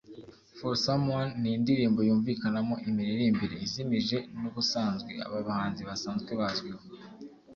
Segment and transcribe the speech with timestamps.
[0.57, 6.81] For Some One’ ni indirimbo yumvikanamo imiririmbire izimije n'ubusanzwe aba bahanzi basanzwe bazwiho